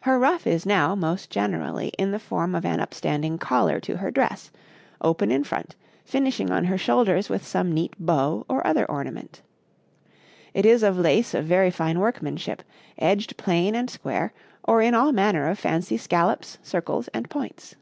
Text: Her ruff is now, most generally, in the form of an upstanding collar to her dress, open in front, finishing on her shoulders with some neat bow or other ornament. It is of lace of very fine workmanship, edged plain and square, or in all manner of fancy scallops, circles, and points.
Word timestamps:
Her 0.00 0.18
ruff 0.18 0.46
is 0.46 0.64
now, 0.64 0.94
most 0.94 1.28
generally, 1.28 1.88
in 1.98 2.12
the 2.12 2.18
form 2.18 2.54
of 2.54 2.64
an 2.64 2.80
upstanding 2.80 3.36
collar 3.36 3.78
to 3.80 3.98
her 3.98 4.10
dress, 4.10 4.50
open 5.02 5.30
in 5.30 5.44
front, 5.44 5.76
finishing 6.02 6.50
on 6.50 6.64
her 6.64 6.78
shoulders 6.78 7.28
with 7.28 7.46
some 7.46 7.70
neat 7.74 7.92
bow 8.00 8.46
or 8.48 8.66
other 8.66 8.86
ornament. 8.90 9.42
It 10.54 10.64
is 10.64 10.82
of 10.82 10.96
lace 10.96 11.34
of 11.34 11.44
very 11.44 11.70
fine 11.70 11.98
workmanship, 12.00 12.62
edged 12.96 13.36
plain 13.36 13.74
and 13.74 13.90
square, 13.90 14.32
or 14.64 14.80
in 14.80 14.94
all 14.94 15.12
manner 15.12 15.46
of 15.50 15.58
fancy 15.58 15.98
scallops, 15.98 16.56
circles, 16.62 17.08
and 17.12 17.28
points. 17.28 17.74